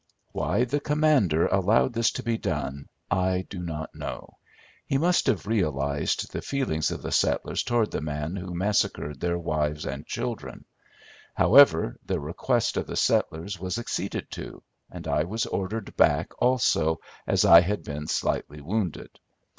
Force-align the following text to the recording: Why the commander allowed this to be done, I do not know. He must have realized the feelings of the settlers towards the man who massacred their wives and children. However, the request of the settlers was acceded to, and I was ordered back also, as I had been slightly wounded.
Why 0.31 0.63
the 0.65 0.79
commander 0.79 1.45
allowed 1.45 1.93
this 1.93 2.09
to 2.13 2.23
be 2.23 2.35
done, 2.35 2.89
I 3.11 3.45
do 3.51 3.59
not 3.61 3.93
know. 3.93 4.37
He 4.87 4.97
must 4.97 5.27
have 5.27 5.45
realized 5.45 6.31
the 6.33 6.41
feelings 6.41 6.89
of 6.89 7.03
the 7.03 7.11
settlers 7.11 7.61
towards 7.61 7.91
the 7.91 8.01
man 8.01 8.35
who 8.35 8.55
massacred 8.55 9.19
their 9.19 9.37
wives 9.37 9.85
and 9.85 10.03
children. 10.07 10.65
However, 11.35 11.99
the 12.03 12.19
request 12.19 12.77
of 12.77 12.87
the 12.87 12.95
settlers 12.97 13.59
was 13.59 13.77
acceded 13.77 14.31
to, 14.31 14.63
and 14.89 15.07
I 15.07 15.23
was 15.25 15.45
ordered 15.45 15.95
back 15.95 16.31
also, 16.41 16.99
as 17.27 17.45
I 17.45 17.61
had 17.61 17.83
been 17.83 18.07
slightly 18.07 18.59
wounded. 18.59 19.19